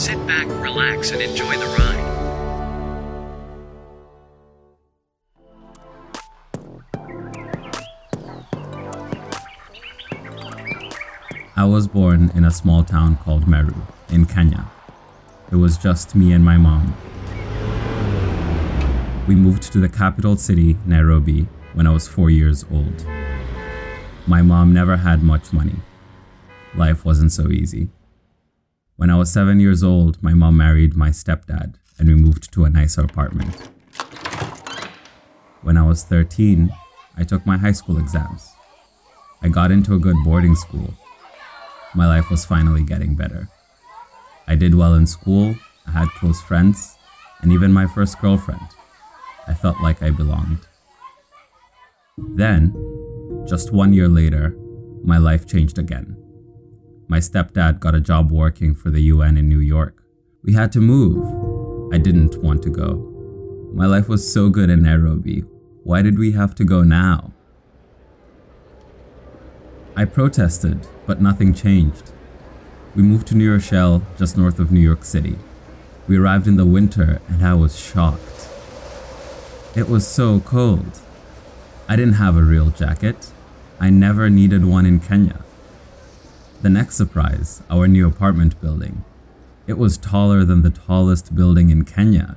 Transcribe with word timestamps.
Sit 0.00 0.26
back, 0.26 0.46
relax 0.62 1.10
and 1.10 1.20
enjoy 1.20 1.58
the 1.58 1.66
ride. 1.66 2.00
I 11.54 11.64
was 11.66 11.86
born 11.86 12.30
in 12.34 12.46
a 12.46 12.50
small 12.50 12.82
town 12.82 13.18
called 13.18 13.46
Meru 13.46 13.74
in 14.08 14.24
Kenya. 14.24 14.70
It 15.52 15.56
was 15.56 15.76
just 15.76 16.14
me 16.14 16.32
and 16.32 16.42
my 16.42 16.56
mom. 16.56 16.96
We 19.28 19.34
moved 19.34 19.70
to 19.70 19.80
the 19.80 19.88
capital 19.90 20.38
city, 20.38 20.78
Nairobi, 20.86 21.46
when 21.74 21.86
I 21.86 21.90
was 21.90 22.08
four 22.08 22.30
years 22.30 22.64
old. 22.72 23.04
My 24.26 24.40
mom 24.40 24.72
never 24.72 24.96
had 24.96 25.22
much 25.22 25.52
money. 25.52 25.76
Life 26.74 27.04
wasn't 27.04 27.32
so 27.32 27.50
easy. 27.50 27.90
When 29.00 29.08
I 29.08 29.16
was 29.16 29.32
seven 29.32 29.60
years 29.60 29.82
old, 29.82 30.22
my 30.22 30.34
mom 30.34 30.58
married 30.58 30.94
my 30.94 31.08
stepdad 31.08 31.76
and 31.98 32.06
we 32.06 32.14
moved 32.14 32.52
to 32.52 32.66
a 32.66 32.68
nicer 32.68 33.00
apartment. 33.00 33.54
When 35.62 35.78
I 35.78 35.86
was 35.86 36.04
13, 36.04 36.70
I 37.16 37.24
took 37.24 37.46
my 37.46 37.56
high 37.56 37.72
school 37.72 37.96
exams. 37.96 38.50
I 39.40 39.48
got 39.48 39.70
into 39.70 39.94
a 39.94 39.98
good 39.98 40.16
boarding 40.22 40.54
school. 40.54 40.92
My 41.94 42.06
life 42.06 42.28
was 42.28 42.44
finally 42.44 42.82
getting 42.82 43.14
better. 43.14 43.48
I 44.46 44.54
did 44.54 44.74
well 44.74 44.92
in 44.92 45.06
school, 45.06 45.54
I 45.86 45.92
had 45.92 46.08
close 46.08 46.42
friends, 46.42 46.98
and 47.40 47.54
even 47.54 47.72
my 47.72 47.86
first 47.86 48.20
girlfriend. 48.20 48.68
I 49.48 49.54
felt 49.54 49.80
like 49.80 50.02
I 50.02 50.10
belonged. 50.10 50.66
Then, 52.18 52.74
just 53.48 53.72
one 53.72 53.94
year 53.94 54.08
later, 54.08 54.54
my 55.02 55.16
life 55.16 55.46
changed 55.46 55.78
again. 55.78 56.18
My 57.10 57.18
stepdad 57.18 57.80
got 57.80 57.96
a 57.96 58.00
job 58.00 58.30
working 58.30 58.72
for 58.72 58.88
the 58.88 59.00
UN 59.00 59.36
in 59.36 59.48
New 59.48 59.58
York. 59.58 60.04
We 60.44 60.52
had 60.52 60.70
to 60.70 60.78
move. 60.78 61.92
I 61.92 61.98
didn't 61.98 62.40
want 62.40 62.62
to 62.62 62.70
go. 62.70 63.04
My 63.74 63.84
life 63.84 64.08
was 64.08 64.32
so 64.32 64.48
good 64.48 64.70
in 64.70 64.84
Nairobi. 64.84 65.40
Why 65.82 66.02
did 66.02 66.20
we 66.20 66.30
have 66.32 66.54
to 66.54 66.64
go 66.64 66.84
now? 66.84 67.32
I 69.96 70.04
protested, 70.04 70.86
but 71.04 71.20
nothing 71.20 71.52
changed. 71.52 72.12
We 72.94 73.02
moved 73.02 73.26
to 73.28 73.34
New 73.34 73.50
Rochelle, 73.50 74.06
just 74.16 74.38
north 74.38 74.60
of 74.60 74.70
New 74.70 74.78
York 74.78 75.02
City. 75.02 75.36
We 76.06 76.16
arrived 76.16 76.46
in 76.46 76.58
the 76.58 76.64
winter 76.64 77.20
and 77.26 77.44
I 77.44 77.54
was 77.54 77.76
shocked. 77.76 78.48
It 79.74 79.88
was 79.88 80.06
so 80.06 80.38
cold. 80.38 81.00
I 81.88 81.96
didn't 81.96 82.22
have 82.22 82.36
a 82.36 82.44
real 82.44 82.70
jacket. 82.70 83.32
I 83.80 83.90
never 83.90 84.30
needed 84.30 84.64
one 84.64 84.86
in 84.86 85.00
Kenya. 85.00 85.44
The 86.62 86.68
next 86.68 86.96
surprise, 86.96 87.62
our 87.70 87.88
new 87.88 88.06
apartment 88.06 88.60
building. 88.60 89.02
It 89.66 89.78
was 89.78 89.96
taller 89.96 90.44
than 90.44 90.60
the 90.60 90.68
tallest 90.68 91.34
building 91.34 91.70
in 91.70 91.86
Kenya. 91.86 92.36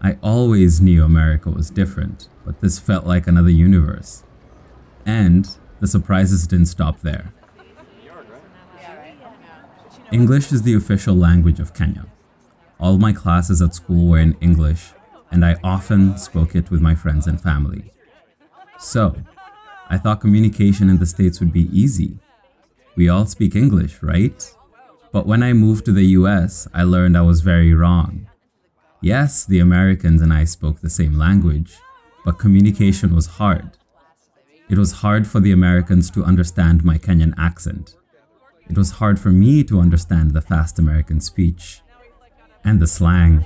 I 0.00 0.16
always 0.22 0.80
knew 0.80 1.02
America 1.02 1.50
was 1.50 1.68
different, 1.68 2.28
but 2.44 2.60
this 2.60 2.78
felt 2.78 3.04
like 3.04 3.26
another 3.26 3.50
universe. 3.50 4.22
And 5.04 5.48
the 5.80 5.88
surprises 5.88 6.46
didn't 6.46 6.66
stop 6.66 7.00
there. 7.00 7.32
English 10.12 10.52
is 10.52 10.62
the 10.62 10.74
official 10.74 11.16
language 11.16 11.58
of 11.58 11.74
Kenya. 11.74 12.06
All 12.78 12.96
my 12.96 13.12
classes 13.12 13.60
at 13.60 13.74
school 13.74 14.08
were 14.08 14.20
in 14.20 14.36
English, 14.40 14.92
and 15.32 15.44
I 15.44 15.56
often 15.64 16.16
spoke 16.16 16.54
it 16.54 16.70
with 16.70 16.80
my 16.80 16.94
friends 16.94 17.26
and 17.26 17.40
family. 17.40 17.92
So, 18.78 19.16
I 19.90 19.98
thought 19.98 20.20
communication 20.20 20.88
in 20.88 20.98
the 20.98 21.06
States 21.06 21.40
would 21.40 21.52
be 21.52 21.68
easy. 21.76 22.20
We 22.96 23.10
all 23.10 23.26
speak 23.26 23.54
English, 23.54 24.02
right? 24.02 24.54
But 25.12 25.26
when 25.26 25.42
I 25.42 25.52
moved 25.52 25.84
to 25.84 25.92
the 25.92 26.06
US, 26.20 26.66
I 26.72 26.82
learned 26.82 27.16
I 27.16 27.22
was 27.22 27.42
very 27.42 27.74
wrong. 27.74 28.28
Yes, 29.02 29.44
the 29.44 29.60
Americans 29.60 30.22
and 30.22 30.32
I 30.32 30.44
spoke 30.44 30.80
the 30.80 30.90
same 30.90 31.18
language, 31.18 31.76
but 32.24 32.38
communication 32.38 33.14
was 33.14 33.36
hard. 33.38 33.76
It 34.70 34.78
was 34.78 35.00
hard 35.04 35.28
for 35.28 35.40
the 35.40 35.52
Americans 35.52 36.10
to 36.12 36.24
understand 36.24 36.84
my 36.84 36.96
Kenyan 36.96 37.34
accent. 37.38 37.96
It 38.68 38.76
was 38.76 38.92
hard 38.92 39.20
for 39.20 39.30
me 39.30 39.62
to 39.64 39.78
understand 39.78 40.32
the 40.32 40.40
fast 40.40 40.78
American 40.78 41.20
speech 41.20 41.82
and 42.64 42.80
the 42.80 42.86
slang. 42.86 43.44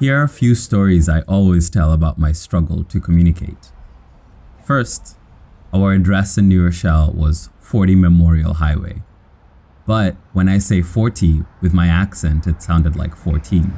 Here 0.00 0.18
are 0.18 0.24
a 0.24 0.28
few 0.28 0.54
stories 0.54 1.08
I 1.08 1.20
always 1.22 1.70
tell 1.70 1.92
about 1.92 2.18
my 2.18 2.32
struggle 2.32 2.82
to 2.84 3.00
communicate. 3.00 3.70
First, 4.62 5.16
our 5.74 5.92
address 5.92 6.38
in 6.38 6.46
New 6.46 6.64
Rochelle 6.64 7.12
was 7.12 7.48
40 7.58 7.96
Memorial 7.96 8.54
Highway. 8.54 9.02
But 9.84 10.14
when 10.32 10.48
I 10.48 10.58
say 10.58 10.82
40 10.82 11.42
with 11.60 11.74
my 11.74 11.88
accent, 11.88 12.46
it 12.46 12.62
sounded 12.62 12.94
like 12.94 13.16
14. 13.16 13.72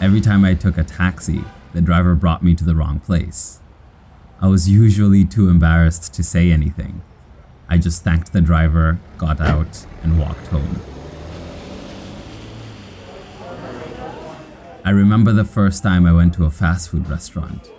Every 0.00 0.20
time 0.20 0.44
I 0.44 0.54
took 0.54 0.78
a 0.78 0.84
taxi, 0.84 1.44
the 1.72 1.80
driver 1.80 2.14
brought 2.14 2.44
me 2.44 2.54
to 2.54 2.64
the 2.64 2.76
wrong 2.76 3.00
place. 3.00 3.58
I 4.40 4.46
was 4.46 4.70
usually 4.70 5.24
too 5.24 5.48
embarrassed 5.48 6.14
to 6.14 6.22
say 6.22 6.52
anything. 6.52 7.02
I 7.68 7.76
just 7.76 8.04
thanked 8.04 8.32
the 8.32 8.40
driver, 8.40 9.00
got 9.18 9.40
out, 9.40 9.86
and 10.04 10.20
walked 10.20 10.46
home. 10.46 10.80
I 14.84 14.90
remember 14.90 15.32
the 15.32 15.44
first 15.44 15.82
time 15.82 16.06
I 16.06 16.12
went 16.12 16.34
to 16.34 16.44
a 16.44 16.50
fast 16.50 16.90
food 16.90 17.08
restaurant. 17.10 17.70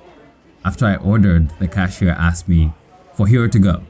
After 0.63 0.85
I 0.85 0.95
ordered, 0.97 1.49
the 1.59 1.67
cashier 1.67 2.11
asked 2.11 2.47
me, 2.47 2.73
For 3.15 3.27
here 3.27 3.47
to 3.47 3.59
go. 3.59 3.83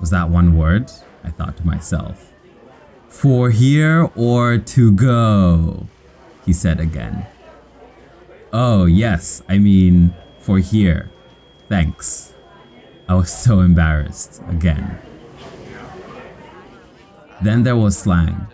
Was 0.00 0.10
that 0.10 0.30
one 0.30 0.56
word? 0.56 0.90
I 1.22 1.30
thought 1.30 1.56
to 1.58 1.66
myself. 1.66 2.32
For 3.08 3.50
here 3.50 4.10
or 4.14 4.58
to 4.58 4.92
go? 4.92 5.86
He 6.44 6.52
said 6.52 6.80
again. 6.80 7.26
Oh, 8.52 8.86
yes, 8.86 9.42
I 9.48 9.58
mean, 9.58 10.14
for 10.40 10.58
here. 10.58 11.10
Thanks. 11.68 12.32
I 13.08 13.14
was 13.14 13.30
so 13.30 13.60
embarrassed 13.60 14.40
again. 14.48 14.98
Then 17.42 17.64
there 17.64 17.76
was 17.76 17.98
slang. 17.98 18.46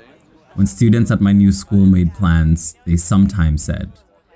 When 0.55 0.67
students 0.67 1.11
at 1.11 1.21
my 1.21 1.33
new 1.33 1.53
school 1.53 1.87
made 1.87 2.15
plans, 2.15 2.77
they 2.85 2.97
sometimes 2.97 3.63
said, 3.63 3.93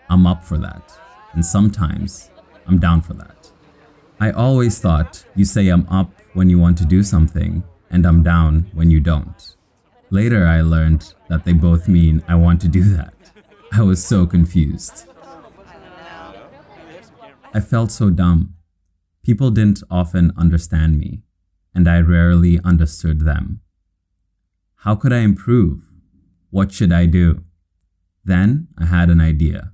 I'm 0.08 0.26
up 0.26 0.44
for 0.44 0.56
that, 0.58 0.92
and 1.32 1.44
sometimes, 1.44 2.30
I'm 2.66 2.78
down 2.78 3.00
for 3.00 3.14
that. 3.14 3.50
I 4.18 4.30
always 4.30 4.78
thought 4.78 5.24
you 5.34 5.44
say 5.44 5.68
I'm 5.68 5.86
up 5.88 6.10
when 6.32 6.50
you 6.50 6.58
want 6.58 6.78
to 6.78 6.84
do 6.84 7.02
something, 7.02 7.64
and 7.90 8.06
I'm 8.06 8.22
down 8.22 8.70
when 8.72 8.90
you 8.90 9.00
don't. 9.00 9.56
Later, 10.10 10.46
I 10.46 10.60
learned 10.60 11.14
that 11.28 11.44
they 11.44 11.52
both 11.52 11.88
mean 11.88 12.22
I 12.28 12.34
want 12.36 12.60
to 12.62 12.68
do 12.68 12.82
that. 12.96 13.14
I 13.72 13.82
was 13.82 14.04
so 14.04 14.26
confused. 14.26 15.06
I 17.52 17.60
felt 17.60 17.90
so 17.90 18.10
dumb. 18.10 18.54
People 19.22 19.50
didn't 19.50 19.82
often 19.90 20.32
understand 20.36 20.98
me, 20.98 21.22
and 21.74 21.88
I 21.88 22.00
rarely 22.00 22.60
understood 22.64 23.20
them. 23.20 23.60
How 24.80 24.94
could 24.94 25.12
I 25.12 25.18
improve? 25.18 25.82
What 26.50 26.72
should 26.72 26.92
I 26.92 27.06
do? 27.06 27.42
Then 28.24 28.68
I 28.78 28.86
had 28.86 29.10
an 29.10 29.20
idea. 29.20 29.72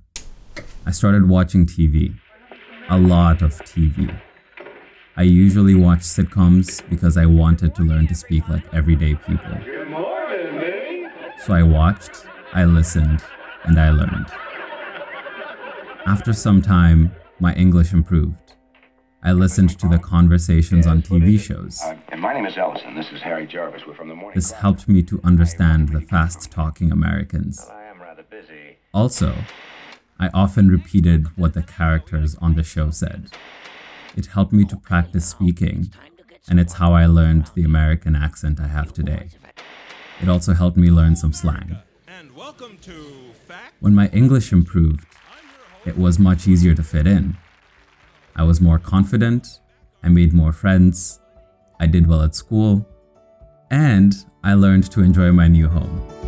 I 0.85 0.91
started 0.91 1.29
watching 1.29 1.65
TV. 1.65 2.15
A 2.89 2.97
lot 2.97 3.41
of 3.41 3.53
TV. 3.61 4.19
I 5.15 5.21
usually 5.23 5.75
watch 5.75 5.99
sitcoms 5.99 6.87
because 6.89 7.17
I 7.17 7.25
wanted 7.25 7.75
to 7.75 7.83
learn 7.83 8.07
to 8.07 8.15
speak 8.15 8.47
like 8.49 8.63
everyday 8.73 9.15
people. 9.15 9.57
So 11.45 11.53
I 11.53 11.63
watched, 11.63 12.25
I 12.53 12.65
listened, 12.65 13.23
and 13.63 13.79
I 13.79 13.89
learned. 13.89 14.27
After 16.05 16.33
some 16.33 16.61
time, 16.61 17.13
my 17.39 17.53
English 17.53 17.93
improved. 17.93 18.55
I 19.23 19.31
listened 19.31 19.79
to 19.79 19.87
the 19.87 19.99
conversations 19.99 20.85
on 20.85 21.01
TV 21.01 21.39
shows. 21.39 21.81
Uh, 21.81 21.95
and 22.09 22.19
my 22.19 22.33
name 22.33 22.45
is 22.45 22.57
Ellison. 22.57 22.93
This 22.95 23.09
is 23.13 23.21
Harry 23.21 23.47
Jarvis. 23.47 23.83
We're 23.87 23.95
from 23.95 24.09
the 24.09 24.15
morning. 24.15 24.35
This 24.35 24.51
helped 24.51 24.89
me 24.89 25.01
to 25.03 25.21
understand 25.23 25.89
the 25.89 26.01
fast 26.01 26.51
talking 26.51 26.91
Americans. 26.91 27.65
I 27.71 27.85
am 27.85 28.01
rather 28.01 28.23
busy. 28.23 28.77
Also, 28.93 29.33
I 30.23 30.29
often 30.33 30.69
repeated 30.69 31.27
what 31.35 31.53
the 31.53 31.63
characters 31.63 32.35
on 32.35 32.55
the 32.55 32.63
show 32.63 32.91
said. 32.91 33.29
It 34.15 34.27
helped 34.27 34.53
me 34.53 34.63
to 34.63 34.77
practice 34.77 35.25
speaking, 35.25 35.91
and 36.49 36.61
it's 36.61 36.75
how 36.75 36.93
I 36.93 37.07
learned 37.07 37.47
the 37.55 37.65
American 37.65 38.15
accent 38.15 38.57
I 38.61 38.67
have 38.67 38.93
today. 38.93 39.27
It 40.21 40.29
also 40.29 40.53
helped 40.53 40.77
me 40.77 40.89
learn 40.89 41.17
some 41.17 41.33
slang. 41.33 41.75
And 42.07 42.33
welcome 42.37 42.77
to 42.83 43.33
When 43.81 43.93
my 43.93 44.07
English 44.13 44.53
improved, 44.53 45.05
it 45.83 45.97
was 45.97 46.17
much 46.17 46.47
easier 46.47 46.73
to 46.73 46.83
fit 46.83 47.05
in. 47.05 47.35
I 48.33 48.43
was 48.43 48.61
more 48.61 48.79
confident, 48.79 49.59
I 50.03 50.07
made 50.07 50.31
more 50.31 50.53
friends, 50.53 51.19
I 51.81 51.87
did 51.87 52.07
well 52.07 52.21
at 52.21 52.33
school, 52.33 52.87
and 53.69 54.15
I 54.41 54.53
learned 54.53 54.89
to 54.91 55.01
enjoy 55.01 55.33
my 55.33 55.49
new 55.49 55.67
home. 55.67 56.22